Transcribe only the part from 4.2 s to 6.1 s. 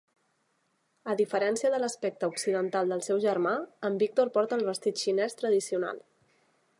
porta el vestit xinés tradicional.